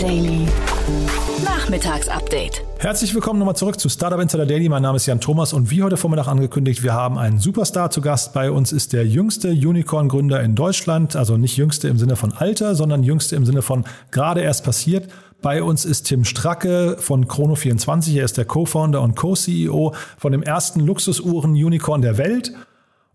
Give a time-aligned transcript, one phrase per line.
[0.00, 0.46] Daily.
[1.44, 2.62] Nachmittagsupdate.
[2.78, 4.70] Herzlich willkommen nochmal zurück zu Startup Insider Daily.
[4.70, 8.00] Mein Name ist Jan Thomas und wie heute Vormittag angekündigt, wir haben einen Superstar zu
[8.00, 8.32] Gast.
[8.32, 11.16] Bei uns ist der jüngste Unicorn-Gründer in Deutschland.
[11.16, 15.10] Also nicht jüngste im Sinne von Alter, sondern jüngste im Sinne von gerade erst passiert.
[15.42, 18.16] Bei uns ist Tim Stracke von Chrono24.
[18.16, 22.52] Er ist der Co-Founder und Co-CEO von dem ersten Luxusuhren-Unicorn der Welt.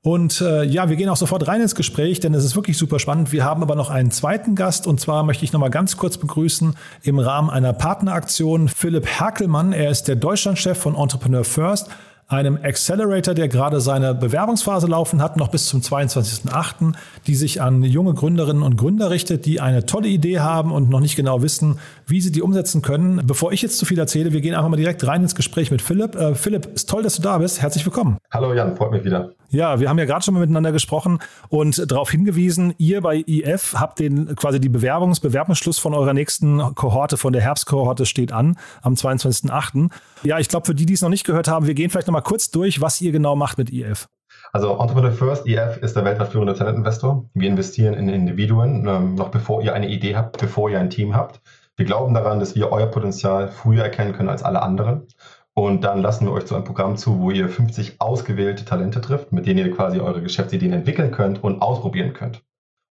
[0.05, 2.99] Und äh, ja, wir gehen auch sofort rein ins Gespräch, denn es ist wirklich super
[2.99, 3.31] spannend.
[3.31, 6.19] Wir haben aber noch einen zweiten Gast und zwar möchte ich noch mal ganz kurz
[6.19, 9.73] begrüßen im Rahmen einer Partneraktion Philipp Herkelmann.
[9.73, 11.89] Er ist der Deutschlandchef von Entrepreneur First
[12.27, 16.93] einem Accelerator, der gerade seine Bewerbungsphase laufen hat, noch bis zum 22.08.,
[17.27, 21.01] die sich an junge Gründerinnen und Gründer richtet, die eine tolle Idee haben und noch
[21.01, 23.21] nicht genau wissen, wie sie die umsetzen können.
[23.27, 25.83] Bevor ich jetzt zu viel erzähle, wir gehen einfach mal direkt rein ins Gespräch mit
[25.83, 26.15] Philipp.
[26.15, 27.61] Äh, Philipp, ist toll, dass du da bist.
[27.61, 28.17] Herzlich willkommen.
[28.31, 29.33] Hallo Jan, freut mich wieder.
[29.49, 31.19] Ja, wir haben ja gerade schon mal miteinander gesprochen
[31.49, 36.59] und darauf hingewiesen, ihr bei IF habt den quasi die Bewerbungs Bewerbungsschluss von eurer nächsten
[36.75, 39.91] Kohorte, von der Herbstkohorte steht an am 22.08.
[40.23, 42.14] Ja, ich glaube, für die, die es noch nicht gehört haben, wir gehen vielleicht noch
[42.15, 44.07] mal kurz durch, was ihr genau macht mit IF.
[44.53, 47.29] Also Entrepreneur First, IF ist der weltweit führende Talentinvestor.
[47.33, 51.15] Wir investieren in Individuen, ähm, noch bevor ihr eine Idee habt, bevor ihr ein Team
[51.15, 51.41] habt.
[51.75, 55.07] Wir glauben daran, dass wir euer Potenzial früher erkennen können als alle anderen.
[55.53, 59.33] Und dann lassen wir euch zu einem Programm zu, wo ihr 50 ausgewählte Talente trifft,
[59.33, 62.41] mit denen ihr quasi eure Geschäftsideen entwickeln könnt und ausprobieren könnt.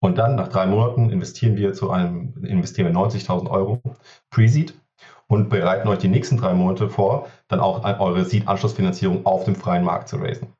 [0.00, 3.80] Und dann nach drei Monaten investieren wir zu einem, investieren wir 90.000 Euro
[4.30, 4.74] Pre-Seed
[5.32, 9.82] und bereiten euch die nächsten drei Monate vor, dann auch eure Seed-Anschlussfinanzierung auf dem freien
[9.82, 10.52] Markt zu raisen.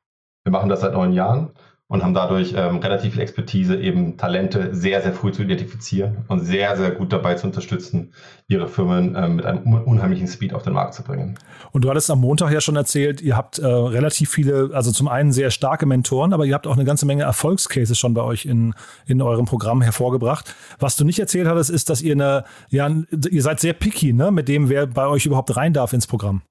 [0.43, 1.51] Wir machen das seit neun Jahren
[1.93, 6.39] und haben dadurch ähm, relativ viel Expertise, eben Talente sehr, sehr früh zu identifizieren und
[6.39, 8.13] sehr, sehr gut dabei zu unterstützen,
[8.47, 11.37] ihre Firmen ähm, mit einem unheimlichen Speed auf den Markt zu bringen.
[11.71, 15.07] Und du hattest am Montag ja schon erzählt, ihr habt äh, relativ viele, also zum
[15.07, 18.47] einen sehr starke Mentoren, aber ihr habt auch eine ganze Menge Erfolgscases schon bei euch
[18.47, 18.73] in,
[19.05, 20.55] in eurem Programm hervorgebracht.
[20.79, 22.89] Was du nicht erzählt hattest, ist, dass ihr eine, ja,
[23.29, 26.41] ihr seid sehr picky, ne, mit dem, wer bei euch überhaupt rein darf ins Programm.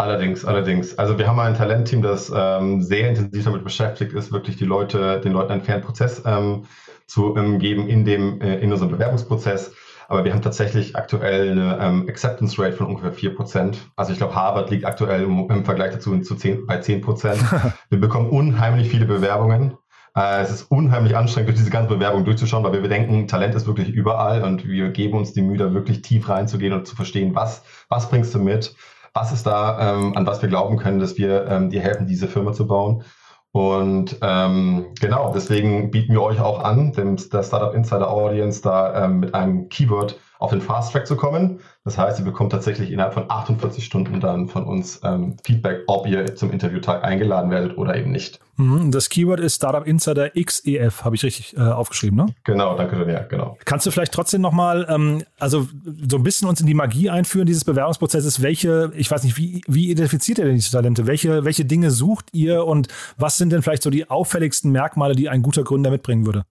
[0.00, 0.96] Allerdings, allerdings.
[0.96, 5.20] Also wir haben ein Talentteam, das ähm, sehr intensiv damit beschäftigt ist, wirklich die Leute,
[5.20, 6.66] den Leuten einen fairen Prozess ähm,
[7.06, 9.72] zu ähm, geben in dem, äh, in unserem Bewerbungsprozess.
[10.06, 13.90] Aber wir haben tatsächlich aktuell eine ähm, Acceptance Rate von ungefähr vier Prozent.
[13.96, 17.42] Also ich glaube, Harvard liegt aktuell im, im Vergleich dazu zu 10, bei zehn Prozent.
[17.90, 19.76] wir bekommen unheimlich viele Bewerbungen.
[20.14, 23.66] Äh, es ist unheimlich anstrengend, durch diese ganze Bewerbung durchzuschauen, weil wir denken, Talent ist
[23.66, 27.34] wirklich überall und wir geben uns die Mühe, da wirklich tief reinzugehen und zu verstehen,
[27.34, 28.76] was, was bringst du mit?
[29.18, 32.28] Was ist da, ähm, an was wir glauben können, dass wir ähm, dir helfen, diese
[32.28, 33.02] Firma zu bauen.
[33.50, 39.04] Und ähm, genau, deswegen bieten wir euch auch an, dem, der Startup Insider Audience da
[39.04, 41.60] ähm, mit einem Keyword auf den Fast Track zu kommen.
[41.84, 46.06] Das heißt, ihr bekommt tatsächlich innerhalb von 48 Stunden dann von uns ähm, Feedback, ob
[46.06, 48.40] ihr zum Interviewtag eingeladen werdet oder eben nicht.
[48.56, 52.26] Mhm, das Keyword ist Startup Insider XEF, habe ich richtig äh, aufgeschrieben, ne?
[52.44, 53.56] Genau, danke, ja, genau.
[53.64, 55.68] Kannst du vielleicht trotzdem nochmal, ähm, also
[56.08, 58.42] so ein bisschen uns in die Magie einführen dieses Bewerbungsprozesses?
[58.42, 61.06] Welche, ich weiß nicht, wie, wie identifiziert ihr denn diese Talente?
[61.06, 65.28] Welche, welche Dinge sucht ihr und was sind denn vielleicht so die auffälligsten Merkmale, die
[65.28, 66.44] ein guter Gründer mitbringen würde?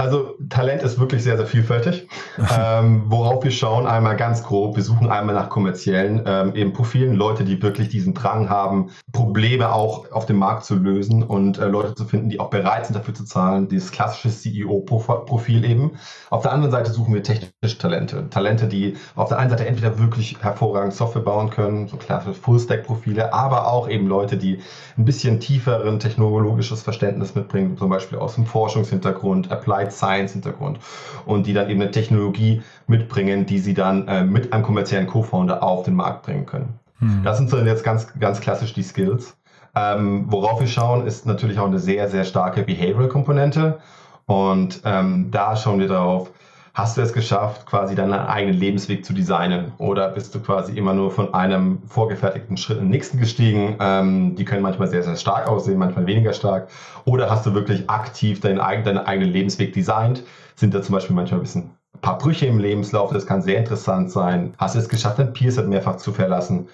[0.00, 2.06] Also Talent ist wirklich sehr, sehr vielfältig.
[2.56, 7.16] ähm, worauf wir schauen, einmal ganz grob, wir suchen einmal nach kommerziellen ähm, eben Profilen,
[7.16, 11.66] Leute, die wirklich diesen Drang haben, Probleme auch auf dem Markt zu lösen und äh,
[11.66, 15.98] Leute zu finden, die auch bereit sind dafür zu zahlen, dieses klassische CEO-Profil eben.
[16.30, 18.30] Auf der anderen Seite suchen wir technische Talente.
[18.30, 23.32] Talente, die auf der einen Seite entweder wirklich hervorragend Software bauen können, so klassische Full-Stack-Profile,
[23.32, 24.60] aber auch eben Leute, die
[24.96, 30.78] ein bisschen tieferen technologisches Verständnis mitbringen, zum Beispiel aus dem Forschungshintergrund, Applied Applied Science Hintergrund
[31.26, 35.62] und die dann eben eine Technologie mitbringen, die sie dann äh, mit einem kommerziellen Co-Founder
[35.62, 36.78] auf den Markt bringen können.
[36.98, 37.22] Hm.
[37.24, 39.36] Das sind so jetzt ganz, ganz klassisch die Skills.
[39.74, 43.78] Ähm, worauf wir schauen, ist natürlich auch eine sehr, sehr starke Behavioral-Komponente.
[44.26, 46.30] Und ähm, da schauen wir darauf,
[46.78, 49.72] hast du es geschafft, quasi deinen eigenen Lebensweg zu designen?
[49.78, 53.76] Oder bist du quasi immer nur von einem vorgefertigten Schritt in den nächsten gestiegen?
[53.80, 56.68] Ähm, die können manchmal sehr, sehr stark aussehen, manchmal weniger stark.
[57.04, 60.22] Oder hast du wirklich aktiv deinen, deinen eigenen Lebensweg designt?
[60.54, 63.12] Sind da zum Beispiel manchmal ein bisschen ein paar Brüche im Lebenslauf?
[63.12, 64.54] Das kann sehr interessant sein.
[64.56, 66.68] Hast du es geschafft, dein Peerset mehrfach zu verlassen?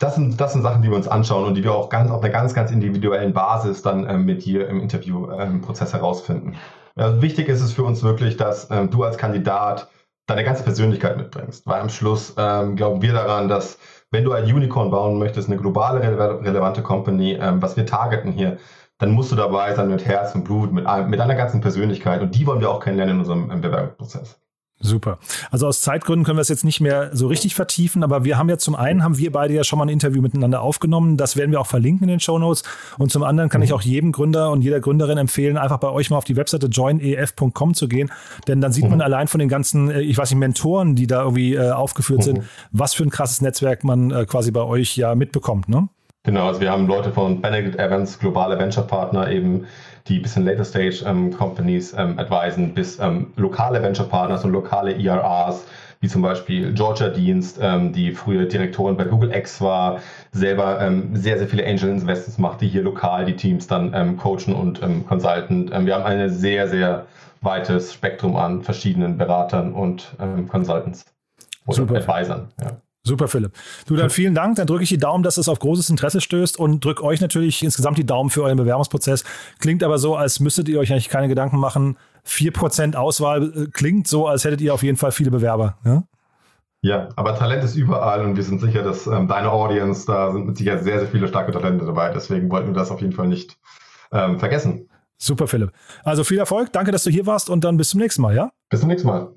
[0.00, 2.24] Das sind, das sind Sachen, die wir uns anschauen und die wir auch ganz auf
[2.24, 6.56] einer ganz, ganz individuellen Basis dann ähm, mit dir im Interviewprozess ähm, herausfinden.
[6.94, 9.88] Also wichtig ist es für uns wirklich, dass ähm, du als Kandidat
[10.26, 11.66] deine ganze Persönlichkeit mitbringst.
[11.66, 13.78] Weil am Schluss ähm, glauben wir daran, dass
[14.10, 18.32] wenn du ein Unicorn bauen möchtest, eine globale rele relevante Company, ähm, was wir targeten
[18.32, 18.58] hier,
[18.98, 22.22] dann musst du dabei sein mit Herz und Blut, mit, mit deiner ganzen Persönlichkeit.
[22.22, 24.38] Und die wollen wir auch kennenlernen in unserem Bewerbungsprozess.
[24.84, 25.18] Super.
[25.52, 28.48] Also aus Zeitgründen können wir es jetzt nicht mehr so richtig vertiefen, aber wir haben
[28.48, 31.16] ja zum einen, haben wir beide ja schon mal ein Interview miteinander aufgenommen.
[31.16, 32.64] Das werden wir auch verlinken in den Show Notes.
[32.98, 33.66] Und zum anderen kann mhm.
[33.66, 36.66] ich auch jedem Gründer und jeder Gründerin empfehlen, einfach bei euch mal auf die Webseite
[36.66, 38.10] joinef.com zu gehen.
[38.48, 38.90] Denn dann sieht mhm.
[38.90, 42.20] man allein von den ganzen, äh, ich weiß nicht, Mentoren, die da irgendwie äh, aufgeführt
[42.20, 42.24] mhm.
[42.24, 42.42] sind,
[42.72, 45.88] was für ein krasses Netzwerk man äh, quasi bei euch ja mitbekommt, ne?
[46.24, 49.66] Genau, also wir haben Leute von Benedict Evans, globale Venture Partner, eben
[50.08, 54.52] die bis in Later Stage ähm, Companies ähm, advisen, bis ähm, lokale Venture Partners und
[54.52, 55.64] lokale ERRs,
[56.00, 60.00] wie zum Beispiel Georgia Dienst, ähm, die früher Direktorin bei Google X war,
[60.32, 64.80] selber sehr, sehr viele Angel Investments macht, die hier lokal die Teams dann coachen und
[65.06, 65.70] consulten.
[65.86, 67.06] Wir haben ein sehr, sehr
[67.42, 70.16] weites Spektrum an verschiedenen Beratern und
[70.48, 71.04] Consultants
[71.66, 71.96] oder Super.
[71.96, 72.48] Advisern.
[72.60, 72.78] Ja.
[73.04, 73.52] Super, Philipp.
[73.86, 74.56] Du, dann vielen Dank.
[74.56, 77.62] Dann drücke ich die Daumen, dass es auf großes Interesse stößt und drücke euch natürlich
[77.64, 79.24] insgesamt die Daumen für euren Bewerbungsprozess.
[79.58, 81.96] Klingt aber so, als müsstet ihr euch eigentlich keine Gedanken machen.
[82.24, 85.78] 4% Auswahl äh, klingt so, als hättet ihr auf jeden Fall viele Bewerber.
[85.84, 86.04] Ja?
[86.82, 90.46] Ja, aber Talent ist überall und wir sind sicher, dass ähm, deine Audience, da sind
[90.46, 92.12] mit Sicherheit sehr, sehr viele starke Talente dabei.
[92.12, 93.56] Deswegen wollten wir das auf jeden Fall nicht
[94.12, 94.88] ähm, vergessen.
[95.18, 95.72] Super, Philipp.
[96.04, 96.72] Also viel Erfolg.
[96.72, 98.52] Danke, dass du hier warst und dann bis zum nächsten Mal, ja?
[98.68, 99.32] Bis zum nächsten Mal.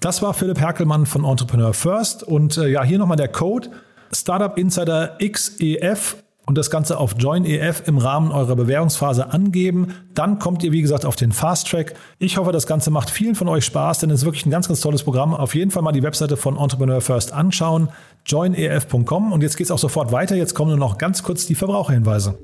[0.00, 2.22] Das war Philipp Herkelmann von Entrepreneur First.
[2.22, 3.70] Und äh, ja, hier nochmal der Code
[4.12, 9.94] Startup Insider XEF und das Ganze auf JoinEF im Rahmen eurer Bewährungsphase angeben.
[10.14, 11.94] Dann kommt ihr, wie gesagt, auf den Fast Track.
[12.18, 14.68] Ich hoffe, das Ganze macht vielen von euch Spaß, denn es ist wirklich ein ganz,
[14.68, 15.34] ganz tolles Programm.
[15.34, 17.88] Auf jeden Fall mal die Webseite von Entrepreneur First anschauen,
[18.26, 19.32] joinef.com.
[19.32, 20.36] Und jetzt geht es auch sofort weiter.
[20.36, 22.38] Jetzt kommen nur noch ganz kurz die Verbraucherhinweise.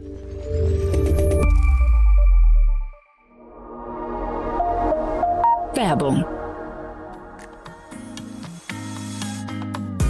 [5.74, 6.24] Werbung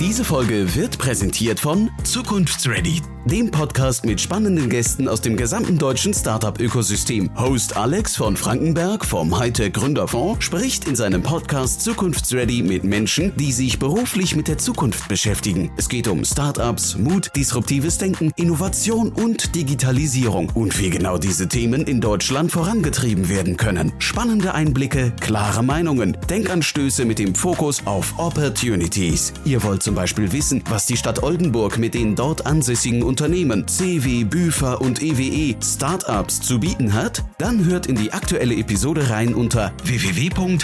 [0.00, 6.14] Diese Folge wird präsentiert von Zukunftsready, dem Podcast mit spannenden Gästen aus dem gesamten deutschen
[6.14, 7.30] Startup-Ökosystem.
[7.38, 13.52] Host Alex von Frankenberg vom Hightech Gründerfonds spricht in seinem Podcast Zukunftsready mit Menschen, die
[13.52, 15.70] sich beruflich mit der Zukunft beschäftigen.
[15.76, 21.82] Es geht um Startups, Mut, disruptives Denken, Innovation und Digitalisierung und wie genau diese Themen
[21.82, 23.92] in Deutschland vorangetrieben werden können.
[23.98, 29.32] Spannende Einblicke, klare Meinungen, Denkanstöße mit dem Fokus auf Opportunities.
[29.44, 34.22] Ihr wollt zum Beispiel wissen, was die Stadt Oldenburg mit den dort ansässigen Unternehmen CW,
[34.22, 37.24] Büfer und EWE Startups zu bieten hat?
[37.38, 40.56] Dann hört in die aktuelle Episode rein unter www.htgf.de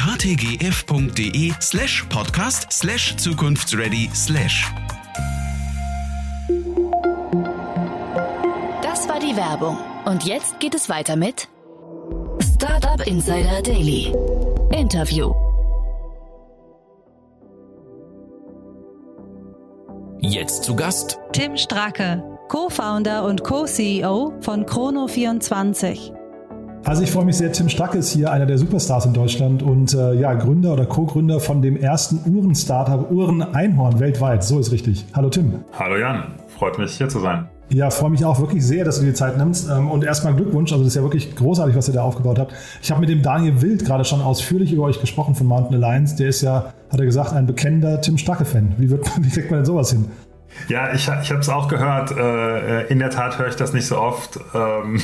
[1.61, 4.73] slash podcast slash zukunftsready slash.
[8.81, 9.77] Das war die Werbung.
[10.05, 11.49] Und jetzt geht es weiter mit
[12.55, 14.15] Startup Insider Daily.
[14.71, 15.35] Interview.
[20.21, 26.13] Jetzt zu Gast Tim Stracke, Co-Founder und Co-CEO von Chrono24.
[26.85, 29.93] Also ich freue mich sehr, Tim Stracke ist hier einer der Superstars in Deutschland und
[29.95, 34.45] äh, ja, Gründer oder Co-Gründer von dem ersten Uhren-Startup Uhren-Einhorn weltweit.
[34.45, 35.05] So ist richtig.
[35.13, 35.65] Hallo Tim.
[35.77, 37.49] Hallo Jan, freut mich hier zu sein.
[37.69, 39.69] Ja, freue mich auch wirklich sehr, dass du dir die Zeit nimmst.
[39.69, 42.55] Ähm, und erstmal Glückwunsch, also das ist ja wirklich großartig, was ihr da aufgebaut habt.
[42.81, 46.15] Ich habe mit dem Daniel Wild gerade schon ausführlich über euch gesprochen von Mountain Alliance.
[46.15, 48.77] Der ist ja, hat er gesagt, ein bekennender Tim Stacke-Fan.
[48.79, 48.89] Wie,
[49.21, 50.05] wie kriegt man denn sowas hin?
[50.69, 52.11] Ja, ich, ich habe es auch gehört.
[52.11, 54.39] Äh, in der Tat höre ich das nicht so oft.
[54.55, 55.01] Ähm,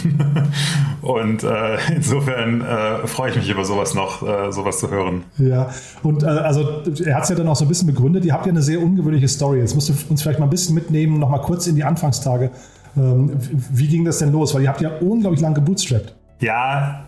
[1.03, 5.25] und äh, insofern äh, freue ich mich über sowas noch, äh, sowas zu hören.
[5.39, 5.71] Ja,
[6.03, 8.25] und äh, also er hat es ja dann auch so ein bisschen begründet.
[8.25, 9.59] Ihr habt ja eine sehr ungewöhnliche Story.
[9.61, 12.51] Jetzt musst du uns vielleicht mal ein bisschen mitnehmen, noch mal kurz in die Anfangstage.
[12.97, 13.33] Ähm,
[13.71, 14.55] wie ging das denn los?
[14.55, 16.15] Weil ihr habt ja unglaublich lang gebootstrapped.
[16.41, 17.05] Ja,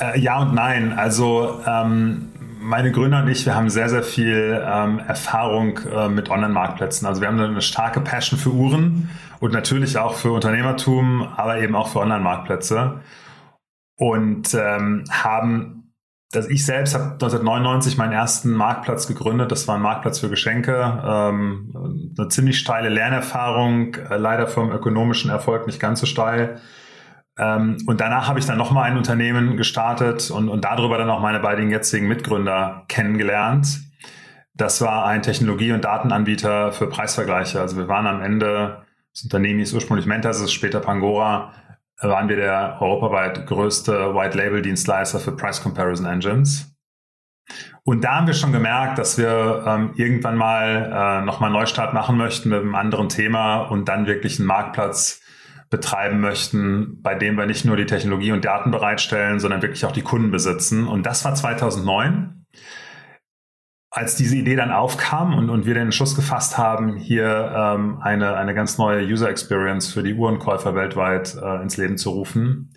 [0.00, 0.92] äh, ja und nein.
[0.92, 2.28] Also ähm,
[2.62, 7.06] meine Gründer und ich, wir haben sehr, sehr viel ähm, Erfahrung äh, mit Online-Marktplätzen.
[7.06, 11.74] Also wir haben eine starke Passion für Uhren und natürlich auch für Unternehmertum, aber eben
[11.74, 13.00] auch für Online-Marktplätze.
[13.96, 15.92] Und ähm, haben,
[16.30, 19.52] dass ich selbst habe 1999 meinen ersten Marktplatz gegründet.
[19.52, 21.02] Das war ein Marktplatz für Geschenke.
[21.04, 26.60] Ähm, eine ziemlich steile Lernerfahrung, äh, leider vom ökonomischen Erfolg nicht ganz so steil.
[27.38, 31.20] Ähm, und danach habe ich dann nochmal ein Unternehmen gestartet und, und darüber dann auch
[31.20, 33.80] meine beiden jetzigen Mitgründer kennengelernt.
[34.54, 37.60] Das war ein Technologie- und Datenanbieter für Preisvergleiche.
[37.60, 41.52] Also wir waren am Ende, das Unternehmen ist ursprünglich Mentas, später Pangora,
[42.00, 46.68] waren wir der europaweit größte White-Label-Dienstleister für Price Comparison Engines.
[47.84, 52.16] Und da haben wir schon gemerkt, dass wir ähm, irgendwann mal äh, nochmal Neustart machen
[52.16, 55.21] möchten mit einem anderen Thema und dann wirklich einen Marktplatz
[55.72, 59.92] betreiben möchten, bei dem wir nicht nur die Technologie und Daten bereitstellen, sondern wirklich auch
[59.92, 60.86] die Kunden besitzen.
[60.86, 62.44] Und das war 2009.
[63.90, 68.36] Als diese Idee dann aufkam und, und wir den Entschluss gefasst haben, hier ähm, eine,
[68.36, 72.74] eine ganz neue User Experience für die Uhrenkäufer weltweit äh, ins Leben zu rufen.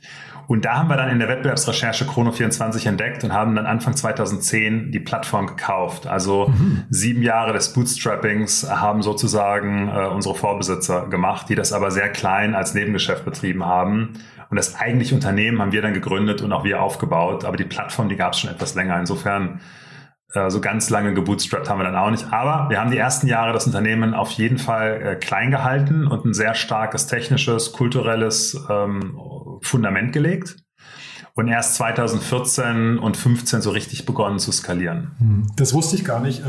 [0.47, 4.91] Und da haben wir dann in der Wettbewerbsrecherche Chrono24 entdeckt und haben dann Anfang 2010
[4.91, 6.07] die Plattform gekauft.
[6.07, 6.83] Also mhm.
[6.89, 12.55] sieben Jahre des Bootstrappings haben sozusagen äh, unsere Vorbesitzer gemacht, die das aber sehr klein
[12.55, 14.13] als Nebengeschäft betrieben haben.
[14.49, 17.45] Und das eigentliche Unternehmen haben wir dann gegründet und auch wir aufgebaut.
[17.45, 18.99] Aber die Plattform, die gab es schon etwas länger.
[18.99, 19.59] Insofern
[20.35, 22.31] äh, so ganz lange gebootstrapped haben wir dann auch nicht.
[22.31, 26.25] Aber wir haben die ersten Jahre das Unternehmen auf jeden Fall äh, klein gehalten und
[26.25, 29.17] ein sehr starkes technisches, kulturelles ähm,
[29.65, 30.57] Fundament gelegt.
[31.37, 35.11] Und erst 2014 und 15 so richtig begonnen zu skalieren.
[35.17, 36.41] Hm, das wusste ich gar nicht.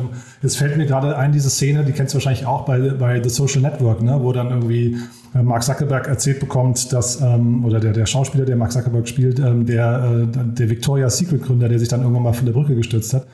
[0.42, 3.20] Es ähm, fällt mir gerade ein, diese Szene, die kennst du wahrscheinlich auch bei, bei
[3.20, 4.16] The Social Network, ne?
[4.22, 4.96] wo dann irgendwie
[5.34, 9.40] äh, Mark Zuckerberg erzählt bekommt, dass, ähm, oder der, der Schauspieler, der Mark Zuckerberg spielt,
[9.40, 12.76] ähm, der, äh, der Victoria's Secret Gründer, der sich dann irgendwann mal von der Brücke
[12.76, 13.26] gestürzt hat,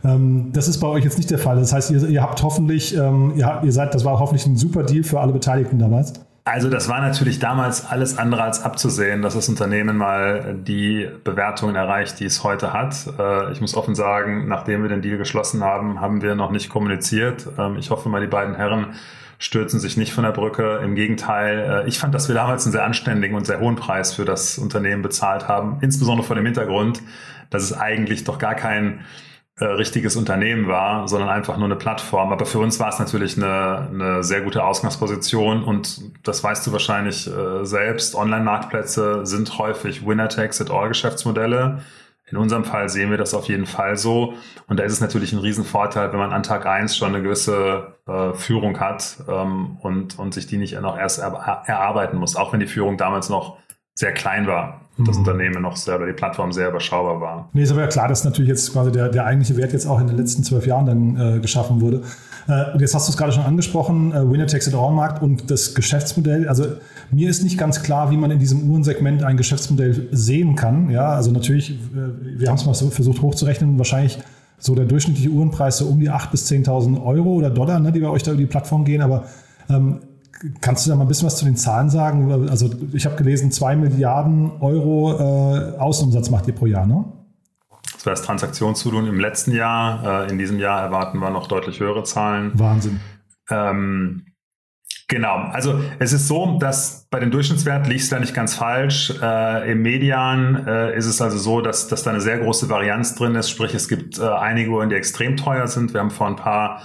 [0.00, 1.56] das ist bei euch jetzt nicht der Fall.
[1.56, 5.18] Das heißt, ihr, ihr habt hoffentlich, ihr seid, das war hoffentlich ein super Deal für
[5.18, 6.12] alle Beteiligten damals.
[6.50, 11.76] Also das war natürlich damals alles andere als abzusehen, dass das Unternehmen mal die Bewertungen
[11.76, 12.96] erreicht, die es heute hat.
[13.18, 16.70] Äh, ich muss offen sagen, nachdem wir den Deal geschlossen haben, haben wir noch nicht
[16.70, 17.46] kommuniziert.
[17.58, 18.94] Ähm, ich hoffe mal, die beiden Herren
[19.38, 20.80] stürzen sich nicht von der Brücke.
[20.82, 24.14] Im Gegenteil, äh, ich fand, dass wir damals einen sehr anständigen und sehr hohen Preis
[24.14, 27.02] für das Unternehmen bezahlt haben, insbesondere vor dem Hintergrund,
[27.50, 29.00] dass es eigentlich doch gar kein
[29.60, 32.32] äh, richtiges Unternehmen war, sondern einfach nur eine Plattform.
[32.32, 36.72] Aber für uns war es natürlich eine, eine sehr gute Ausgangsposition und das weißt du
[36.72, 38.14] wahrscheinlich äh, selbst.
[38.14, 41.82] Online-Marktplätze sind häufig Winner-Takes-it-all-Geschäftsmodelle.
[42.30, 44.34] In unserem Fall sehen wir das auf jeden Fall so.
[44.66, 47.94] Und da ist es natürlich ein Riesenvorteil, wenn man an Tag eins schon eine gewisse
[48.06, 52.52] äh, Führung hat ähm, und, und sich die nicht noch erst er, erarbeiten muss, auch
[52.52, 53.56] wenn die Führung damals noch
[53.98, 55.20] sehr klein war das mhm.
[55.20, 57.48] Unternehmen noch selber, die Plattform sehr überschaubar war.
[57.52, 60.00] Nee, ist aber ja klar, dass natürlich jetzt quasi der, der eigentliche Wert jetzt auch
[60.00, 62.02] in den letzten zwölf Jahren dann äh, geschaffen wurde.
[62.48, 65.22] Äh, und jetzt hast du es gerade schon angesprochen, äh, Winner Takes It All Markt
[65.22, 66.48] und das Geschäftsmodell.
[66.48, 66.64] Also
[67.12, 70.90] mir ist nicht ganz klar, wie man in diesem Uhrensegment ein Geschäftsmodell sehen kann.
[70.90, 74.18] Ja, also natürlich, äh, wir haben es mal so versucht hochzurechnen, wahrscheinlich
[74.58, 78.00] so der durchschnittliche Uhrenpreis so um die 8.000 bis 10.000 Euro oder Dollar, ne, die
[78.00, 79.02] bei euch da über die Plattform gehen.
[79.02, 79.26] Aber
[79.70, 80.00] ähm,
[80.60, 82.48] Kannst du da mal ein bisschen was zu den Zahlen sagen?
[82.48, 87.04] Also ich habe gelesen, 2 Milliarden Euro äh, Außenumsatz macht ihr pro Jahr, ne?
[87.92, 90.26] Das war das Transaktionsvolumen im letzten Jahr.
[90.26, 92.52] Äh, in diesem Jahr erwarten wir noch deutlich höhere Zahlen.
[92.54, 93.00] Wahnsinn.
[93.50, 94.26] Ähm,
[95.08, 99.12] genau, also es ist so, dass bei dem Durchschnittswert liegt es da nicht ganz falsch.
[99.20, 103.16] Äh, Im Median äh, ist es also so, dass, dass da eine sehr große Varianz
[103.16, 103.50] drin ist.
[103.50, 105.92] Sprich, es gibt äh, einige Uhren, die extrem teuer sind.
[105.92, 106.82] Wir haben vor ein paar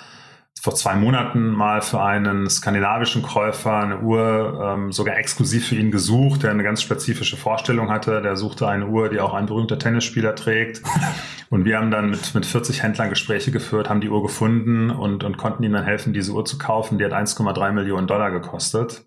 [0.62, 5.92] vor zwei Monaten mal für einen skandinavischen Käufer eine Uhr ähm, sogar exklusiv für ihn
[5.92, 8.22] gesucht, der eine ganz spezifische Vorstellung hatte.
[8.22, 10.82] Der suchte eine Uhr, die auch ein berühmter Tennisspieler trägt.
[11.50, 15.24] Und wir haben dann mit, mit 40 Händlern Gespräche geführt, haben die Uhr gefunden und,
[15.24, 16.98] und konnten ihm dann helfen, diese Uhr zu kaufen.
[16.98, 19.06] Die hat 1,3 Millionen Dollar gekostet.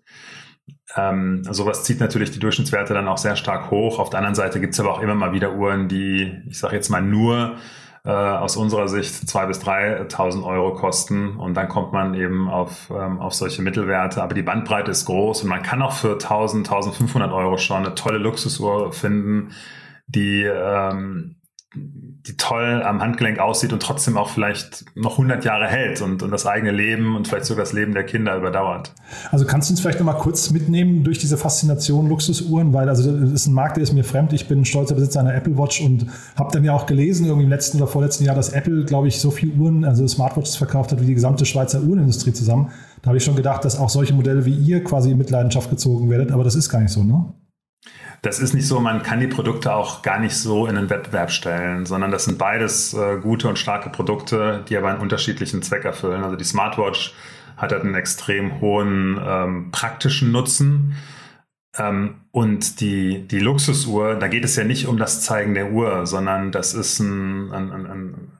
[0.95, 3.99] Ähm, sowas zieht natürlich die Durchschnittswerte dann auch sehr stark hoch.
[3.99, 6.75] Auf der anderen Seite gibt es aber auch immer mal wieder Uhren, die, ich sage
[6.75, 7.57] jetzt mal, nur
[8.07, 12.89] äh, aus unserer Sicht 2.000 bis 3.000 Euro kosten und dann kommt man eben auf,
[12.89, 14.23] ähm, auf solche Mittelwerte.
[14.23, 17.95] Aber die Bandbreite ist groß und man kann auch für 1.000, 1.500 Euro schon eine
[17.95, 19.51] tolle Luxusuhr finden,
[20.07, 21.35] die ähm,
[22.25, 26.31] die toll am Handgelenk aussieht und trotzdem auch vielleicht noch 100 Jahre hält und, und
[26.31, 28.93] das eigene Leben und vielleicht sogar das Leben der Kinder überdauert.
[29.31, 33.11] Also kannst du uns vielleicht noch mal kurz mitnehmen durch diese Faszination Luxusuhren, weil also
[33.11, 34.33] das ist ein Markt, der ist mir fremd.
[34.33, 37.49] Ich bin stolzer Besitzer einer Apple Watch und habe dann ja auch gelesen irgendwie im
[37.49, 41.01] letzten oder vorletzten Jahr, dass Apple, glaube ich, so viel Uhren, also Smartwatches verkauft hat
[41.01, 42.71] wie die gesamte Schweizer Uhrenindustrie zusammen.
[43.01, 46.09] Da habe ich schon gedacht, dass auch solche Modelle wie ihr quasi in Mitleidenschaft gezogen
[46.09, 47.33] werdet, aber das ist gar nicht so, ne?
[48.21, 51.31] Das ist nicht so, man kann die Produkte auch gar nicht so in einen Wettbewerb
[51.31, 55.85] stellen, sondern das sind beides äh, gute und starke Produkte, die aber einen unterschiedlichen Zweck
[55.85, 56.23] erfüllen.
[56.23, 57.13] Also die Smartwatch
[57.57, 60.95] hat halt einen extrem hohen ähm, praktischen Nutzen.
[61.77, 66.05] Ähm, und die, die Luxusuhr, da geht es ja nicht um das Zeigen der Uhr,
[66.07, 68.31] sondern das ist ein, ein, ein, ein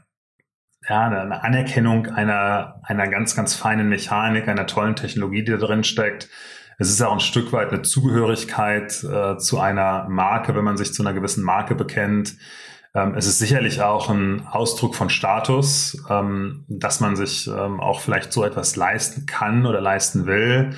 [0.90, 5.84] ja, eine Anerkennung einer, einer ganz, ganz feinen Mechanik, einer tollen Technologie, die da drin
[5.84, 6.30] steckt
[6.78, 10.94] es ist auch ein Stück weit eine Zugehörigkeit äh, zu einer Marke, wenn man sich
[10.94, 12.36] zu einer gewissen Marke bekennt.
[12.94, 18.02] Ähm, es ist sicherlich auch ein Ausdruck von Status, ähm, dass man sich ähm, auch
[18.02, 20.76] vielleicht so etwas leisten kann oder leisten will,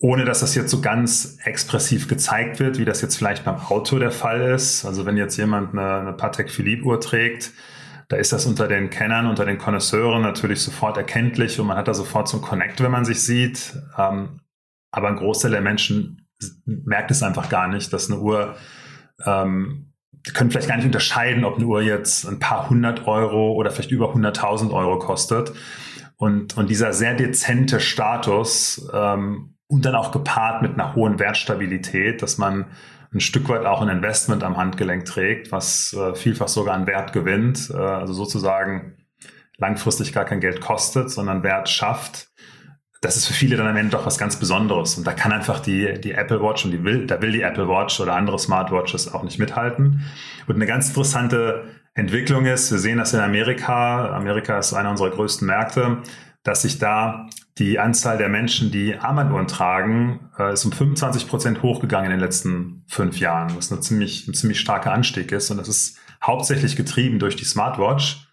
[0.00, 4.00] ohne dass das jetzt so ganz expressiv gezeigt wird, wie das jetzt vielleicht beim Auto
[4.00, 4.84] der Fall ist.
[4.84, 7.52] Also wenn jetzt jemand eine, eine Patek Philippe Uhr trägt,
[8.08, 11.88] da ist das unter den Kennern, unter den Connoisseuren natürlich sofort erkenntlich und man hat
[11.88, 13.74] da sofort so ein Connect, wenn man sich sieht.
[13.96, 14.40] Ähm,
[14.94, 16.28] aber ein Großteil der Menschen
[16.64, 18.54] merkt es einfach gar nicht, dass eine Uhr,
[19.26, 23.52] ähm, die können vielleicht gar nicht unterscheiden, ob eine Uhr jetzt ein paar hundert Euro
[23.52, 25.52] oder vielleicht über hunderttausend Euro kostet.
[26.16, 32.22] Und, und dieser sehr dezente Status ähm, und dann auch gepaart mit einer hohen Wertstabilität,
[32.22, 32.66] dass man
[33.12, 37.12] ein Stück weit auch ein Investment am Handgelenk trägt, was äh, vielfach sogar an Wert
[37.12, 38.96] gewinnt, äh, also sozusagen
[39.56, 42.28] langfristig gar kein Geld kostet, sondern Wert schafft.
[43.04, 44.96] Das ist für viele dann am Ende doch was ganz Besonderes.
[44.96, 47.68] Und da kann einfach die, die Apple Watch und die will, da will die Apple
[47.68, 50.06] Watch oder andere Smartwatches auch nicht mithalten.
[50.46, 55.10] Und eine ganz interessante Entwicklung ist, wir sehen das in Amerika, Amerika ist einer unserer
[55.10, 55.98] größten Märkte,
[56.44, 61.62] dass sich da die Anzahl der Menschen, die Armbanduhren tragen, äh, ist um 25 Prozent
[61.62, 65.50] hochgegangen in den letzten fünf Jahren, was eine ziemlich, ein ziemlich starker Anstieg ist.
[65.50, 68.23] Und das ist hauptsächlich getrieben durch die Smartwatch.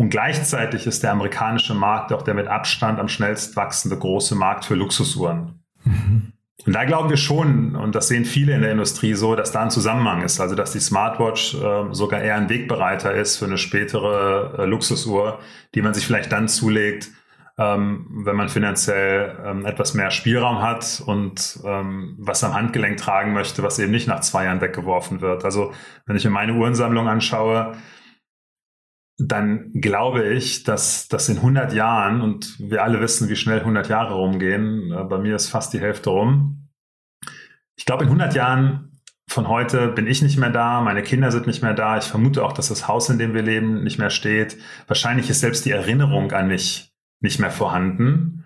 [0.00, 4.64] Und gleichzeitig ist der amerikanische Markt auch der mit Abstand am schnellst wachsende große Markt
[4.64, 5.62] für Luxusuhren.
[5.84, 6.32] Mhm.
[6.64, 9.60] Und da glauben wir schon, und das sehen viele in der Industrie so, dass da
[9.60, 10.40] ein Zusammenhang ist.
[10.40, 15.38] Also, dass die Smartwatch äh, sogar eher ein Wegbereiter ist für eine spätere äh, Luxusuhr,
[15.74, 17.10] die man sich vielleicht dann zulegt,
[17.58, 23.34] ähm, wenn man finanziell ähm, etwas mehr Spielraum hat und ähm, was am Handgelenk tragen
[23.34, 25.44] möchte, was eben nicht nach zwei Jahren weggeworfen wird.
[25.44, 25.74] Also
[26.06, 27.74] wenn ich mir meine Uhrensammlung anschaue,
[29.20, 33.88] dann glaube ich, dass das in 100 Jahren, und wir alle wissen, wie schnell 100
[33.88, 36.68] Jahre rumgehen, äh, bei mir ist fast die Hälfte rum.
[37.76, 41.46] Ich glaube, in 100 Jahren von heute bin ich nicht mehr da, meine Kinder sind
[41.46, 41.98] nicht mehr da.
[41.98, 44.56] Ich vermute auch, dass das Haus, in dem wir leben, nicht mehr steht.
[44.88, 48.39] Wahrscheinlich ist selbst die Erinnerung an mich nicht mehr vorhanden.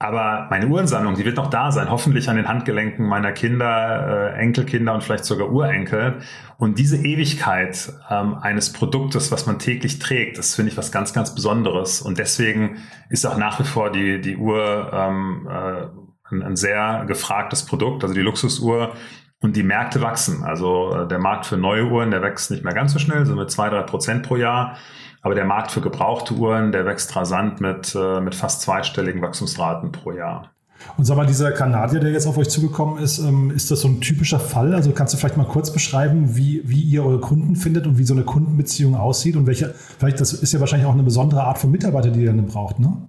[0.00, 4.40] Aber meine Uhrensammlung, die wird noch da sein, hoffentlich an den Handgelenken meiner Kinder, äh,
[4.40, 6.18] Enkelkinder und vielleicht sogar Urenkel.
[6.58, 11.12] Und diese Ewigkeit ähm, eines Produktes, was man täglich trägt, das finde ich was ganz,
[11.12, 12.02] ganz Besonderes.
[12.02, 15.86] Und deswegen ist auch nach wie vor die, die Uhr ähm, äh,
[16.34, 18.94] ein, ein sehr gefragtes Produkt, also die Luxusuhr.
[19.40, 20.42] Und die Märkte wachsen.
[20.42, 23.34] Also äh, der Markt für neue Uhren, der wächst nicht mehr ganz so schnell, so
[23.36, 24.76] mit zwei, drei Prozent pro Jahr.
[25.24, 29.90] Aber der Markt für gebrauchte Uhren, der wächst rasant mit, äh, mit fast zweistelligen Wachstumsraten
[29.90, 30.50] pro Jahr.
[30.98, 33.88] Und sag mal, dieser Kanadier, der jetzt auf euch zugekommen ist, ähm, ist das so
[33.88, 34.74] ein typischer Fall?
[34.74, 38.04] Also kannst du vielleicht mal kurz beschreiben, wie, wie ihr eure Kunden findet und wie
[38.04, 41.58] so eine Kundenbeziehung aussieht und welche, vielleicht das ist ja wahrscheinlich auch eine besondere Art
[41.58, 43.08] von Mitarbeiter, die ihr dann braucht, ne?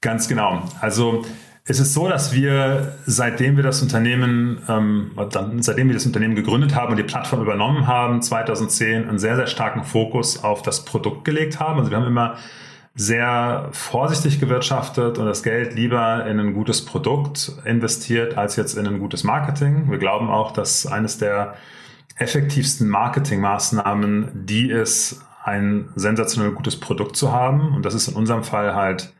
[0.00, 0.62] Ganz genau.
[0.80, 1.24] Also
[1.68, 5.10] es ist so, dass wir, seitdem wir das Unternehmen, ähm,
[5.58, 9.48] seitdem wir das Unternehmen gegründet haben und die Plattform übernommen haben, 2010 einen sehr, sehr
[9.48, 11.80] starken Fokus auf das Produkt gelegt haben.
[11.80, 12.36] Also wir haben immer
[12.94, 18.86] sehr vorsichtig gewirtschaftet und das Geld lieber in ein gutes Produkt investiert als jetzt in
[18.86, 19.90] ein gutes Marketing.
[19.90, 21.56] Wir glauben auch, dass eines der
[22.16, 27.74] effektivsten Marketingmaßnahmen die ist, ein sensationell gutes Produkt zu haben.
[27.74, 29.12] Und das ist in unserem Fall halt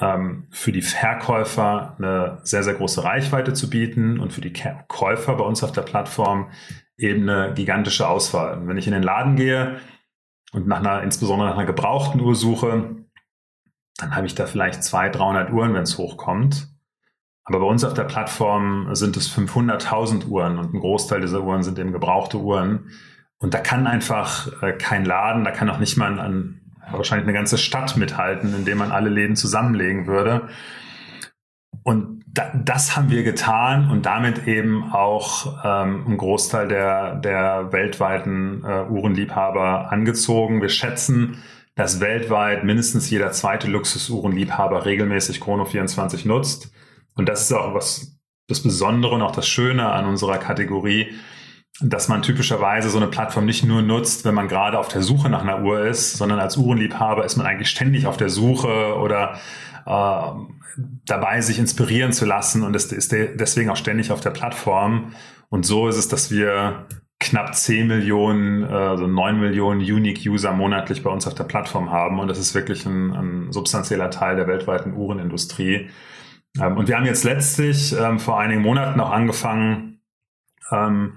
[0.00, 4.52] ähm, für die Verkäufer eine sehr, sehr große Reichweite zu bieten und für die
[4.88, 6.50] Käufer bei uns auf der Plattform
[6.98, 8.58] eben eine gigantische Auswahl.
[8.58, 9.78] Und wenn ich in den Laden gehe
[10.52, 12.96] und nach einer, insbesondere nach einer gebrauchten Uhr suche,
[13.98, 16.68] dann habe ich da vielleicht 200, 300 Uhren, wenn es hochkommt.
[17.44, 21.62] Aber bei uns auf der Plattform sind es 500.000 Uhren und ein Großteil dieser Uhren
[21.62, 22.90] sind eben gebrauchte Uhren.
[23.38, 27.36] Und da kann einfach äh, kein Laden, da kann auch nicht mal ein, wahrscheinlich eine
[27.36, 30.48] ganze Stadt mithalten, indem man alle Läden zusammenlegen würde.
[31.82, 37.72] Und da, das haben wir getan und damit eben auch ähm, einen Großteil der, der
[37.72, 40.60] weltweiten äh, Uhrenliebhaber angezogen.
[40.60, 41.42] Wir schätzen,
[41.74, 46.72] dass weltweit mindestens jeder zweite Luxusuhrenliebhaber regelmäßig Chrono 24 nutzt.
[47.14, 48.18] Und das ist auch was
[48.48, 51.12] das Besondere und auch das Schöne an unserer Kategorie,
[51.80, 55.28] dass man typischerweise so eine Plattform nicht nur nutzt, wenn man gerade auf der Suche
[55.28, 59.38] nach einer Uhr ist, sondern als Uhrenliebhaber ist man eigentlich ständig auf der Suche oder
[59.84, 60.20] äh,
[61.06, 65.12] dabei, sich inspirieren zu lassen und ist, ist deswegen auch ständig auf der Plattform.
[65.48, 66.86] Und so ist es, dass wir
[67.18, 72.20] knapp 10 Millionen, also 9 Millionen Unique-User monatlich bei uns auf der Plattform haben.
[72.20, 75.88] Und das ist wirklich ein, ein substanzieller Teil der weltweiten Uhrenindustrie.
[76.60, 80.00] Ähm, und wir haben jetzt letztlich ähm, vor einigen Monaten auch angefangen,
[80.70, 81.14] ähm,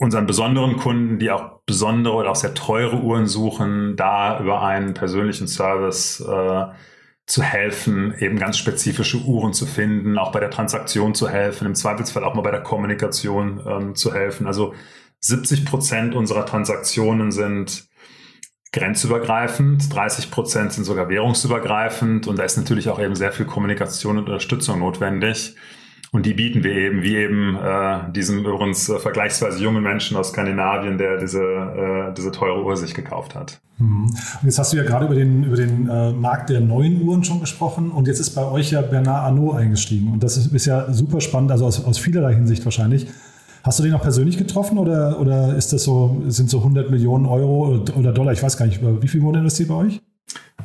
[0.00, 4.94] unseren besonderen Kunden, die auch besondere oder auch sehr teure Uhren suchen, da über einen
[4.94, 6.64] persönlichen Service äh,
[7.26, 11.74] zu helfen, eben ganz spezifische Uhren zu finden, auch bei der Transaktion zu helfen, im
[11.74, 14.46] Zweifelsfall auch mal bei der Kommunikation ähm, zu helfen.
[14.46, 14.74] Also
[15.20, 17.84] 70 Prozent unserer Transaktionen sind
[18.72, 24.16] grenzübergreifend, 30 Prozent sind sogar währungsübergreifend und da ist natürlich auch eben sehr viel Kommunikation
[24.16, 25.56] und Unterstützung notwendig.
[26.12, 30.30] Und die bieten wir eben, wie eben äh, diesem übrigens äh, vergleichsweise jungen Menschen aus
[30.30, 33.60] Skandinavien, der diese, äh, diese teure Uhr sich gekauft hat.
[33.78, 34.06] Mhm.
[34.06, 37.22] Und jetzt hast du ja gerade über den, über den äh, Markt der neuen Uhren
[37.22, 40.12] schon gesprochen und jetzt ist bei euch ja Bernard Arnault eingestiegen.
[40.12, 43.06] Und das ist, ist ja super spannend, also aus, aus vielerlei Hinsicht wahrscheinlich.
[43.62, 47.26] Hast du den auch persönlich getroffen oder, oder ist das so, sind so 100 Millionen
[47.26, 50.00] Euro oder Dollar, ich weiß gar nicht, wie viel wurde investiert bei euch?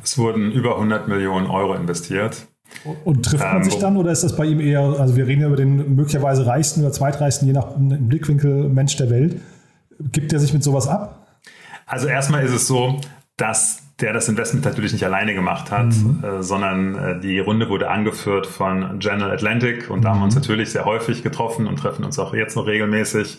[0.02, 2.48] Es wurden über 100 Millionen Euro investiert.
[3.04, 5.42] Und trifft man ähm, sich dann oder ist das bei ihm eher, also wir reden
[5.42, 9.40] ja über den möglicherweise reichsten oder zweitreichsten, je nach Blickwinkel Mensch der Welt.
[10.12, 11.26] Gibt er sich mit sowas ab?
[11.86, 13.00] Also erstmal ist es so,
[13.36, 16.22] dass der das Investment natürlich nicht alleine gemacht hat, mhm.
[16.22, 20.34] äh, sondern äh, die Runde wurde angeführt von General Atlantic und da haben wir uns
[20.34, 20.42] mhm.
[20.42, 23.38] natürlich sehr häufig getroffen und treffen uns auch jetzt noch regelmäßig.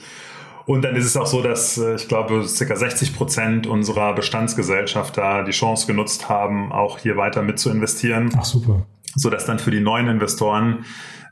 [0.66, 2.76] Und dann ist es auch so, dass äh, ich glaube, ca.
[2.76, 8.32] 60 Prozent unserer Bestandsgesellschafter die Chance genutzt haben, auch hier weiter mit zu investieren.
[8.38, 8.86] Ach super.
[9.18, 10.86] Sodass dann für die neuen Investoren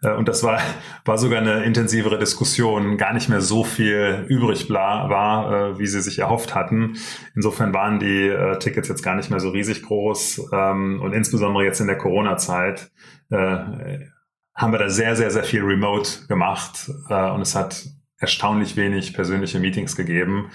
[0.05, 0.59] äh, und das war,
[1.03, 6.01] war sogar eine intensivere Diskussion, gar nicht mehr so viel übrig war, äh, wie sie
[6.01, 6.97] sich erhofft hatten.
[7.35, 10.49] Insofern waren die äh, Tickets jetzt gar nicht mehr so riesig groß.
[10.53, 12.91] Ähm, und insbesondere jetzt in der Corona-Zeit
[13.31, 16.91] haben wir da sehr, sehr, sehr viel remote gemacht.
[17.09, 17.87] und es hat
[18.19, 20.51] erstaunlich wenig persönliche Meetings gegeben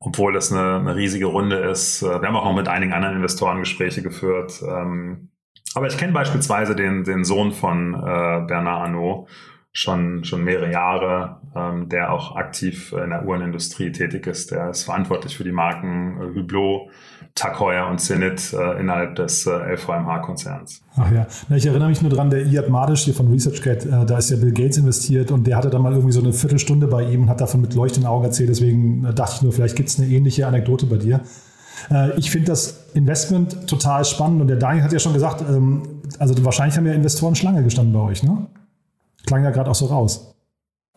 [0.00, 2.02] obwohl das eine, eine, riesige Runde ist.
[2.02, 4.60] Wir haben auch noch mit einigen anderen Investoren Gespräche geführt.
[4.66, 5.31] Ähm,
[5.74, 7.96] aber ich kenne beispielsweise den, den Sohn von äh,
[8.46, 9.28] Bernard Arnault
[9.72, 14.50] schon, schon mehrere Jahre, ähm, der auch aktiv in der Uhrenindustrie tätig ist.
[14.50, 16.90] Der ist verantwortlich für die Marken äh, Hublot,
[17.34, 20.82] Tag Heuer und Zenit äh, innerhalb des äh, LVMH-Konzerns.
[20.96, 24.04] Ach ja, Na, ich erinnere mich nur dran, der Iad Madisch hier von ResearchGate, äh,
[24.04, 26.86] da ist ja Bill Gates investiert und der hatte dann mal irgendwie so eine Viertelstunde
[26.86, 28.50] bei ihm und hat davon mit leuchtenden Augen erzählt.
[28.50, 31.22] Deswegen äh, dachte ich nur, vielleicht gibt es eine ähnliche Anekdote bei dir.
[31.90, 35.82] Äh, ich finde das Investment total spannend und der Daniel hat ja schon gesagt, ähm,
[36.18, 38.46] also wahrscheinlich haben ja Investoren Schlange gestanden bei euch, ne?
[39.26, 40.32] Klang ja gerade auch so raus.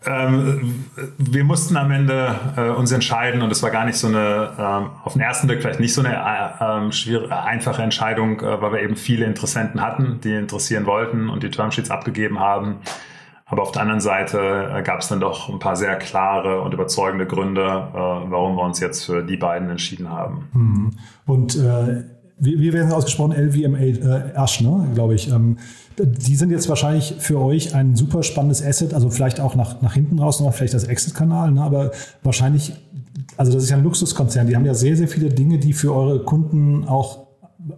[0.06, 0.86] Ähm,
[1.18, 4.90] wir mussten am Ende äh, uns entscheiden und es war gar nicht so eine, ähm,
[5.04, 8.74] auf den ersten Blick vielleicht nicht so eine äh, ähm, schwierige, einfache Entscheidung, äh, weil
[8.74, 12.78] wir eben viele Interessenten hatten, die interessieren wollten und die Termsheets abgegeben haben.
[13.48, 14.40] Aber auf der anderen Seite
[14.74, 18.64] äh, gab es dann doch ein paar sehr klare und überzeugende Gründe, äh, warum wir
[18.64, 20.50] uns jetzt für die beiden entschieden haben.
[20.54, 20.92] Mhm.
[21.28, 22.04] Und äh,
[22.38, 23.34] wie, wie werden sie ausgesprochen?
[23.34, 25.32] LVMA äh, Asch, ne, glaube ich.
[25.32, 25.58] Ähm,
[25.98, 29.94] die sind jetzt wahrscheinlich für euch ein super spannendes Asset, also vielleicht auch nach, nach
[29.94, 31.92] hinten raus noch, vielleicht als Exit-Kanal, ne, aber
[32.24, 32.74] wahrscheinlich,
[33.38, 35.94] also das ist ja ein Luxuskonzern, die haben ja sehr, sehr viele Dinge, die für
[35.94, 37.28] eure Kunden auch,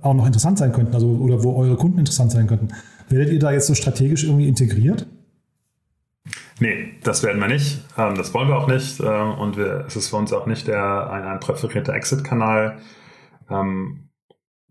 [0.02, 2.70] auch noch interessant sein könnten, also oder wo eure Kunden interessant sein könnten.
[3.10, 5.06] Werdet ihr da jetzt so strategisch irgendwie integriert?
[6.60, 7.84] Nee, das werden wir nicht.
[7.98, 9.00] Ähm, das wollen wir auch nicht.
[9.00, 12.80] Ähm, und wir, es ist für uns auch nicht der, ein, ein präferierter Exit-Kanal.
[13.50, 14.10] Ähm,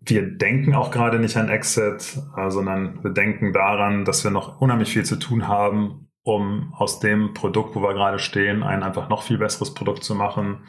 [0.01, 4.61] wir denken auch gerade nicht an Exit, äh, sondern wir denken daran, dass wir noch
[4.61, 9.09] unheimlich viel zu tun haben, um aus dem Produkt, wo wir gerade stehen, ein einfach
[9.09, 10.65] noch viel besseres Produkt zu machen.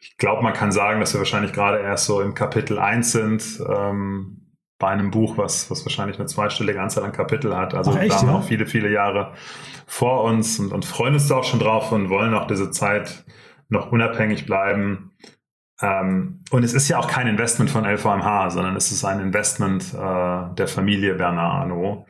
[0.00, 3.60] Ich glaube, man kann sagen, dass wir wahrscheinlich gerade erst so im Kapitel 1 sind
[4.80, 7.74] bei einem Buch, was, was wahrscheinlich eine zweistellige Anzahl an Kapitel hat.
[7.74, 8.38] Also Ach, echt, da haben wir ja?
[8.40, 9.34] auch viele, viele Jahre
[9.86, 13.24] vor uns und, und freuen uns da auch schon drauf und wollen auch diese Zeit
[13.68, 15.12] noch unabhängig bleiben.
[15.82, 19.94] Ähm, und es ist ja auch kein Investment von LVMH, sondern es ist ein Investment
[19.94, 22.06] äh, der Familie Bernard Arnault.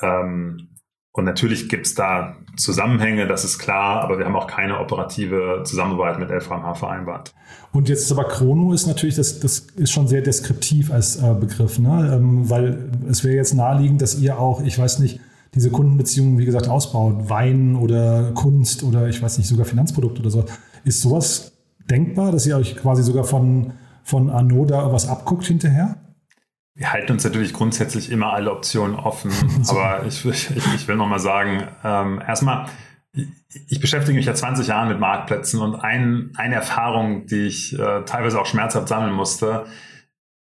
[0.00, 0.69] Ähm,
[1.12, 5.62] und natürlich gibt es da Zusammenhänge, das ist klar, aber wir haben auch keine operative
[5.64, 7.34] Zusammenarbeit mit LVMH vereinbart.
[7.72, 11.34] Und jetzt ist aber Chrono ist natürlich, das, das ist schon sehr deskriptiv als äh,
[11.34, 12.12] Begriff, ne?
[12.14, 15.20] Ähm, weil es wäre jetzt naheliegend, dass ihr auch, ich weiß nicht,
[15.54, 20.30] diese Kundenbeziehungen, wie gesagt, ausbaut, Wein oder Kunst oder ich weiß nicht, sogar Finanzprodukte oder
[20.30, 20.44] so.
[20.84, 21.52] Ist sowas
[21.90, 23.72] denkbar, dass ihr euch quasi sogar von,
[24.04, 25.96] von Arnaud da was abguckt hinterher?
[26.80, 29.30] Wir halten uns natürlich grundsätzlich immer alle Optionen offen,
[29.68, 32.70] aber ich, ich, ich will nochmal sagen, ähm, erstmal,
[33.12, 38.04] ich beschäftige mich ja 20 Jahre mit Marktplätzen und ein, eine Erfahrung, die ich äh,
[38.06, 39.66] teilweise auch schmerzhaft sammeln musste,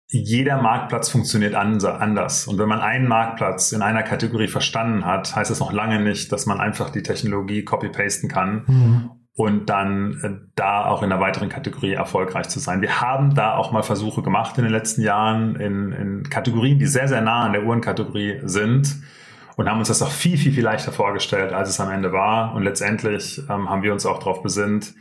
[0.08, 2.48] jeder Marktplatz funktioniert anders.
[2.48, 6.32] Und wenn man einen Marktplatz in einer Kategorie verstanden hat, heißt es noch lange nicht,
[6.32, 8.64] dass man einfach die Technologie copy-pasten kann.
[8.66, 12.80] Mhm und dann äh, da auch in einer weiteren Kategorie erfolgreich zu sein.
[12.82, 16.86] Wir haben da auch mal Versuche gemacht in den letzten Jahren in, in Kategorien, die
[16.86, 18.96] sehr, sehr nah an der Uhrenkategorie sind
[19.56, 22.54] und haben uns das auch viel, viel, viel leichter vorgestellt, als es am Ende war.
[22.54, 24.94] Und letztendlich ähm, haben wir uns auch darauf besinnt,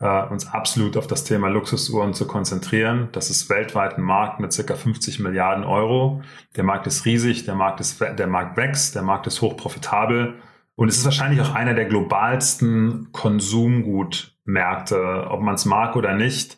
[0.00, 3.08] äh, uns absolut auf das Thema Luxusuhren zu konzentrieren.
[3.12, 6.22] Das ist weltweit ein Markt mit circa 50 Milliarden Euro.
[6.56, 10.34] Der Markt ist riesig, der Markt, ist, der Markt wächst, der Markt ist hochprofitabel.
[10.78, 16.56] Und es ist wahrscheinlich auch einer der globalsten Konsumgutmärkte, ob man es mag oder nicht.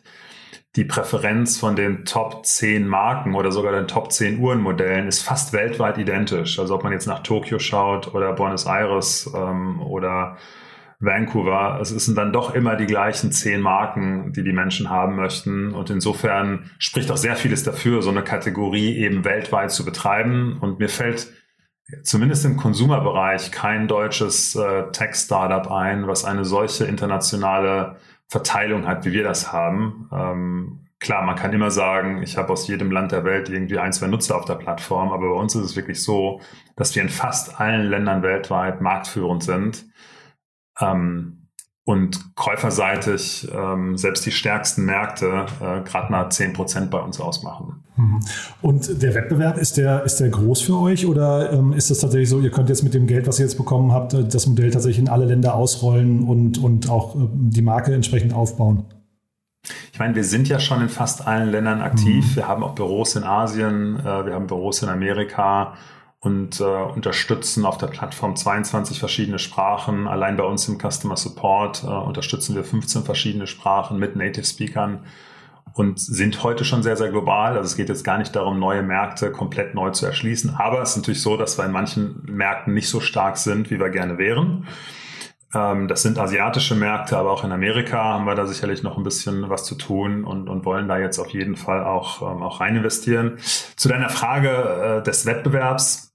[0.75, 5.53] Die Präferenz von den Top 10 Marken oder sogar den Top 10 Uhrenmodellen ist fast
[5.53, 6.59] weltweit identisch.
[6.59, 10.37] Also ob man jetzt nach Tokio schaut oder Buenos Aires ähm, oder
[10.99, 15.73] Vancouver, es sind dann doch immer die gleichen zehn Marken, die die Menschen haben möchten.
[15.73, 20.59] Und insofern spricht auch sehr vieles dafür, so eine Kategorie eben weltweit zu betreiben.
[20.61, 21.27] Und mir fällt
[22.03, 29.11] zumindest im Konsumerbereich kein deutsches äh, Tech-Startup ein, was eine solche internationale Verteilung hat, wie
[29.11, 30.09] wir das haben.
[30.11, 33.91] Ähm, klar, man kann immer sagen, ich habe aus jedem Land der Welt irgendwie ein,
[33.91, 36.39] zwei Nutzer auf der Plattform, aber bei uns ist es wirklich so,
[36.75, 39.85] dass wir in fast allen Ländern weltweit marktführend sind.
[40.79, 41.40] Ähm,
[41.83, 47.83] und käuferseitig ähm, selbst die stärksten Märkte äh, gerade mal 10 Prozent bei uns ausmachen.
[47.97, 48.19] Mhm.
[48.61, 52.29] Und der Wettbewerb, ist der, ist der groß für euch oder ähm, ist das tatsächlich
[52.29, 54.69] so, ihr könnt jetzt mit dem Geld, was ihr jetzt bekommen habt, äh, das Modell
[54.69, 58.85] tatsächlich in alle Länder ausrollen und, und auch äh, die Marke entsprechend aufbauen?
[59.91, 62.31] Ich meine, wir sind ja schon in fast allen Ländern aktiv.
[62.31, 62.35] Mhm.
[62.35, 65.73] Wir haben auch Büros in Asien, äh, wir haben Büros in Amerika
[66.21, 70.07] und äh, unterstützen auf der Plattform 22 verschiedene Sprachen.
[70.07, 75.03] Allein bei uns im Customer Support äh, unterstützen wir 15 verschiedene Sprachen mit Native Speakern
[75.73, 77.57] und sind heute schon sehr, sehr global.
[77.57, 80.55] Also es geht jetzt gar nicht darum, neue Märkte komplett neu zu erschließen.
[80.57, 83.79] Aber es ist natürlich so, dass wir in manchen Märkten nicht so stark sind, wie
[83.79, 84.67] wir gerne wären.
[85.55, 89.03] Ähm, das sind asiatische Märkte, aber auch in Amerika haben wir da sicherlich noch ein
[89.03, 92.59] bisschen was zu tun und, und wollen da jetzt auf jeden Fall auch, ähm, auch
[92.59, 93.39] rein investieren.
[93.75, 96.10] Zu deiner Frage äh, des Wettbewerbs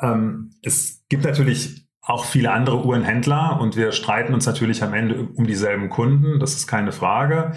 [0.00, 5.28] ähm, es gibt natürlich auch viele andere Uhrenhändler und wir streiten uns natürlich am Ende
[5.34, 7.52] um dieselben Kunden, das ist keine Frage.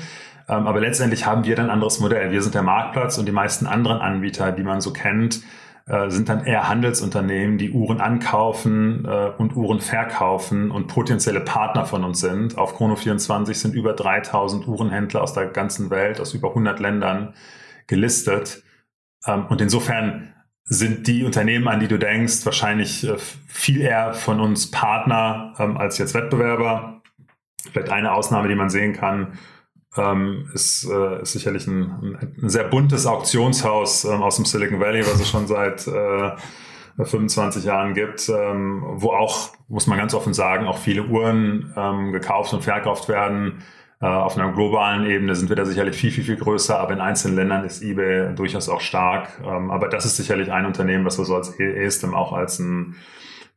[0.47, 2.31] Ähm, aber letztendlich haben wir dann ein anderes Modell.
[2.31, 5.41] Wir sind der Marktplatz und die meisten anderen Anbieter, die man so kennt,
[5.85, 11.85] äh, sind dann eher Handelsunternehmen, die Uhren ankaufen äh, und Uhren verkaufen und potenzielle Partner
[11.85, 12.57] von uns sind.
[12.57, 17.33] Auf Chrono24 sind über 3000 Uhrenhändler aus der ganzen Welt, aus über 100 Ländern
[17.87, 18.63] gelistet.
[19.25, 20.33] Ähm, und insofern
[20.65, 25.77] sind die Unternehmen, an die du denkst, wahrscheinlich äh, viel eher von uns Partner ähm,
[25.77, 27.01] als jetzt Wettbewerber.
[27.71, 29.39] Vielleicht eine Ausnahme, die man sehen kann,
[29.97, 35.01] ähm, ist, äh, ist sicherlich ein, ein, sehr buntes Auktionshaus ähm, aus dem Silicon Valley,
[35.01, 36.31] was es schon seit äh,
[36.97, 42.11] 25 Jahren gibt, ähm, wo auch, muss man ganz offen sagen, auch viele Uhren ähm,
[42.11, 43.63] gekauft und verkauft werden
[43.99, 47.35] auf einer globalen Ebene sind wir da sicherlich viel, viel, viel größer, aber in einzelnen
[47.35, 49.41] Ländern ist eBay durchaus auch stark.
[49.45, 52.95] Ähm, aber das ist sicherlich ein Unternehmen, was wir so als ESTM auch als ein,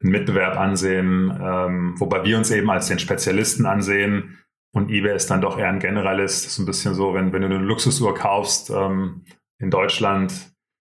[0.00, 4.38] Mitbewerb ansehen, ähm, wobei wir uns eben als den Spezialisten ansehen.
[4.72, 6.44] Und eBay ist dann doch eher ein Generalist.
[6.44, 9.24] Das ist ein bisschen so, wenn, wenn du eine Luxusuhr kaufst ähm,
[9.58, 10.34] in Deutschland,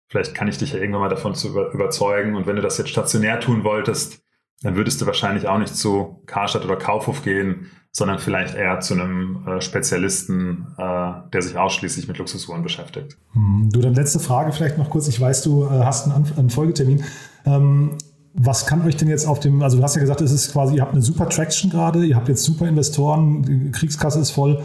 [0.09, 2.35] vielleicht kann ich dich ja irgendwann mal davon zu über, überzeugen.
[2.35, 4.21] Und wenn du das jetzt stationär tun wolltest,
[4.61, 8.93] dann würdest du wahrscheinlich auch nicht zu Karstadt oder Kaufhof gehen, sondern vielleicht eher zu
[8.93, 13.15] einem äh, Spezialisten, äh, der sich ausschließlich mit Luxusuhren beschäftigt.
[13.31, 15.08] Hm, du, dann letzte Frage vielleicht noch kurz.
[15.08, 17.05] Ich weiß, du äh, hast einen, einen Folgetermin.
[17.45, 17.91] Ähm,
[18.34, 20.75] was kann euch denn jetzt auf dem, also du hast ja gesagt, es ist quasi,
[20.75, 24.62] ihr habt eine super Traction gerade, ihr habt jetzt super Investoren, die Kriegskasse ist voll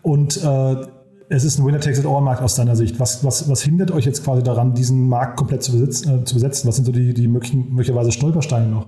[0.00, 0.76] und äh,
[1.28, 2.98] es ist ein Winner-Takes-it-all-Markt aus deiner Sicht.
[2.98, 6.32] Was, was, was hindert euch jetzt quasi daran, diesen Markt komplett zu, besitzen, äh, zu
[6.32, 6.66] besetzen?
[6.66, 8.86] Was sind so die, die möglichen, möglicherweise Stolpersteine noch?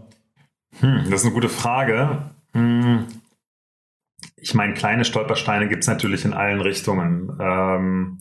[0.81, 2.23] Hm, das ist eine gute Frage.
[2.55, 3.05] Hm.
[4.43, 7.31] Ich meine, kleine Stolpersteine gibt es natürlich in allen Richtungen.
[7.41, 8.19] Ähm,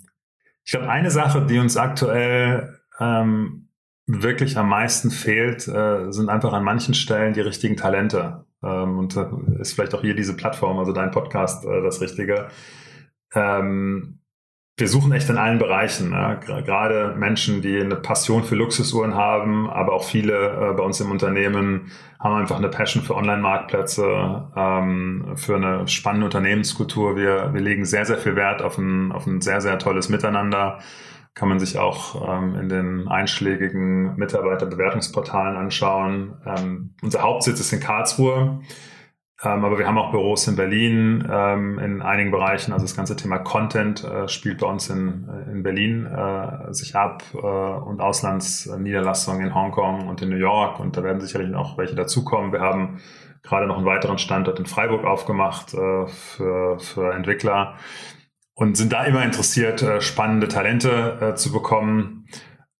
[0.64, 3.70] ich glaube, eine Sache, die uns aktuell ähm,
[4.06, 8.46] wirklich am meisten fehlt, äh, sind einfach an manchen Stellen die richtigen Talente.
[8.62, 9.26] Ähm, und äh,
[9.60, 12.50] ist vielleicht auch hier diese Plattform, also dein Podcast, äh, das Richtige.
[13.34, 14.21] Ähm,
[14.82, 16.10] wir suchen echt in allen Bereichen.
[16.10, 16.39] Ne?
[16.46, 21.12] Gerade Menschen, die eine Passion für Luxusuhren haben, aber auch viele äh, bei uns im
[21.12, 27.15] Unternehmen haben einfach eine Passion für Online-Marktplätze, ähm, für eine spannende Unternehmenskultur.
[27.15, 30.80] Wir, wir legen sehr, sehr viel Wert auf ein, auf ein sehr, sehr tolles Miteinander.
[31.36, 36.34] Kann man sich auch ähm, in den einschlägigen Mitarbeiterbewertungsportalen anschauen.
[36.46, 38.62] Ähm, unser Hauptsitz ist in Karlsruhe.
[39.44, 42.74] Ähm, aber wir haben auch Büros in Berlin ähm, in einigen Bereichen.
[42.74, 46.96] Also das ganze Thema Content äh, spielt bei uns in, äh, in Berlin äh, sich
[46.96, 50.80] ab äh, und Auslandsniederlassungen in Hongkong und in New York.
[50.80, 52.52] Und da werden sicherlich noch welche dazukommen.
[52.52, 53.00] Wir haben
[53.42, 57.78] gerade noch einen weiteren Standort in Freiburg aufgemacht äh, für, für Entwickler
[58.54, 62.28] und sind da immer interessiert, äh, spannende Talente zu bekommen.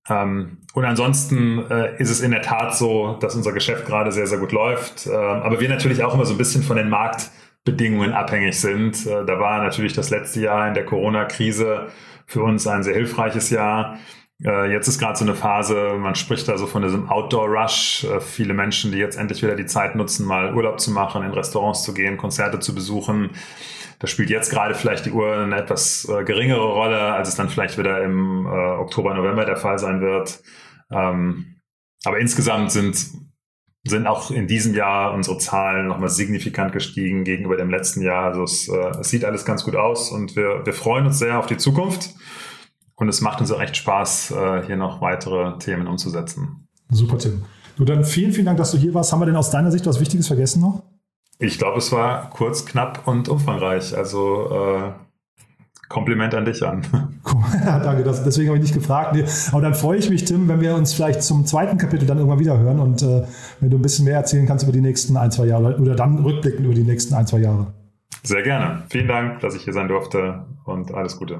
[0.08, 4.28] Ähm, und ansonsten äh, ist es in der Tat so, dass unser Geschäft gerade sehr,
[4.28, 5.06] sehr gut läuft.
[5.06, 9.06] Äh, aber wir natürlich auch immer so ein bisschen von den Marktbedingungen abhängig sind.
[9.06, 11.88] Äh, da war natürlich das letzte Jahr in der Corona-Krise
[12.26, 13.98] für uns ein sehr hilfreiches Jahr.
[14.44, 18.06] Äh, jetzt ist gerade so eine Phase, man spricht da so von diesem Outdoor-Rush.
[18.06, 21.32] Äh, viele Menschen, die jetzt endlich wieder die Zeit nutzen, mal Urlaub zu machen, in
[21.32, 23.32] Restaurants zu gehen, Konzerte zu besuchen.
[24.00, 27.50] Da spielt jetzt gerade vielleicht die Uhr eine etwas äh, geringere Rolle, als es dann
[27.50, 30.42] vielleicht wieder im Oktober, November der Fall sein wird.
[30.92, 31.58] Ähm,
[32.04, 32.98] aber insgesamt sind,
[33.84, 38.26] sind auch in diesem Jahr unsere Zahlen nochmal signifikant gestiegen gegenüber dem letzten Jahr.
[38.26, 41.46] Also es, es sieht alles ganz gut aus und wir, wir freuen uns sehr auf
[41.46, 42.16] die Zukunft.
[43.02, 46.68] Und es macht uns auch echt Spaß, äh, hier noch weitere Themen umzusetzen.
[46.92, 47.42] Super, Tim.
[47.76, 49.12] Du, dann vielen, vielen Dank, dass du hier warst.
[49.12, 50.84] Haben wir denn aus deiner Sicht was Wichtiges vergessen noch?
[51.40, 53.98] Ich glaube, es war kurz, knapp und umfangreich.
[53.98, 54.92] Also äh,
[55.90, 56.84] Kompliment an dich an.
[57.66, 59.16] ja, danke, das, deswegen habe ich nicht gefragt.
[59.16, 62.20] Nee, aber dann freue ich mich, Tim, wenn wir uns vielleicht zum zweiten Kapitel dann
[62.20, 63.24] irgendwann wieder hören und äh,
[63.62, 66.20] wenn du ein bisschen mehr erzählen kannst über die nächsten ein, zwei Jahre oder dann
[66.20, 67.74] rückblickend über die nächsten ein, zwei Jahre.
[68.22, 68.84] Sehr gerne.
[68.92, 71.40] Vielen Dank, dass ich hier sein durfte und alles Gute.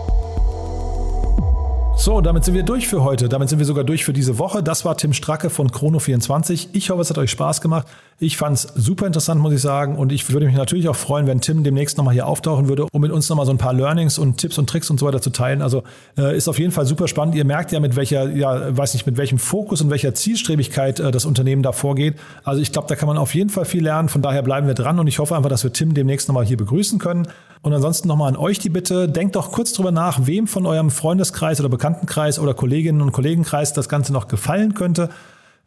[2.01, 3.29] So, damit sind wir durch für heute.
[3.29, 4.63] Damit sind wir sogar durch für diese Woche.
[4.63, 6.69] Das war Tim Stracke von Chrono24.
[6.73, 7.85] Ich hoffe, es hat euch Spaß gemacht.
[8.17, 9.95] Ich fand es super interessant, muss ich sagen.
[9.95, 13.01] Und ich würde mich natürlich auch freuen, wenn Tim demnächst nochmal hier auftauchen würde, um
[13.01, 15.29] mit uns nochmal so ein paar Learnings und Tipps und Tricks und so weiter zu
[15.29, 15.61] teilen.
[15.61, 15.83] Also
[16.17, 17.35] äh, ist auf jeden Fall super spannend.
[17.35, 21.11] Ihr merkt ja, mit welcher, ja, weiß nicht, mit welchem Fokus und welcher Zielstrebigkeit äh,
[21.11, 22.15] das Unternehmen da vorgeht.
[22.43, 24.09] Also ich glaube, da kann man auf jeden Fall viel lernen.
[24.09, 26.57] Von daher bleiben wir dran und ich hoffe einfach, dass wir Tim demnächst nochmal hier
[26.57, 27.27] begrüßen können.
[27.63, 30.89] Und ansonsten nochmal an euch die Bitte, denkt doch kurz drüber nach, wem von eurem
[30.89, 35.09] Freundeskreis oder Bekanntenkreis oder Kolleginnen und Kollegenkreis das Ganze noch gefallen könnte.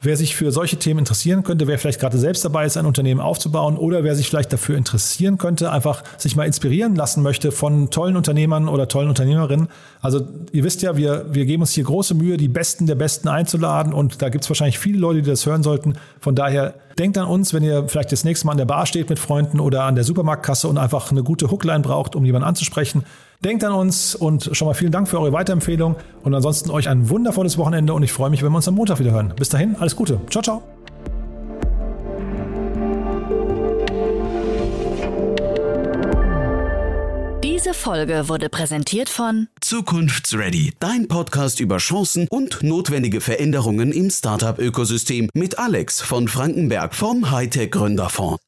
[0.01, 3.21] Wer sich für solche Themen interessieren könnte, wer vielleicht gerade selbst dabei ist, ein Unternehmen
[3.21, 7.91] aufzubauen oder wer sich vielleicht dafür interessieren könnte, einfach sich mal inspirieren lassen möchte von
[7.91, 9.69] tollen Unternehmern oder tollen Unternehmerinnen.
[10.03, 13.29] Also ihr wisst ja, wir, wir geben uns hier große Mühe, die Besten der Besten
[13.29, 15.95] einzuladen und da gibt es wahrscheinlich viele Leute, die das hören sollten.
[16.21, 19.09] Von daher denkt an uns, wenn ihr vielleicht das nächste Mal an der Bar steht
[19.09, 23.05] mit Freunden oder an der Supermarktkasse und einfach eine gute Hookline braucht, um jemanden anzusprechen.
[23.41, 27.11] Denkt an uns und schon mal vielen Dank für eure Weiterempfehlung und ansonsten euch ein
[27.11, 29.33] wundervolles Wochenende und ich freue mich, wenn wir uns am Montag wieder hören.
[29.37, 30.21] Bis dahin, alles Gute.
[30.31, 30.63] Ciao, ciao.
[37.43, 45.31] Diese Folge wurde präsentiert von Zukunftsready, dein Podcast über Chancen und notwendige Veränderungen im Startup-Ökosystem
[45.33, 48.39] mit Alex von Frankenberg vom Hightech Gründerfonds.